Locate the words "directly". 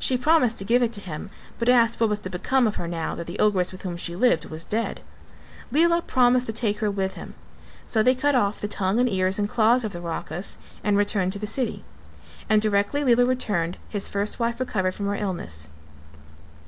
12.60-13.04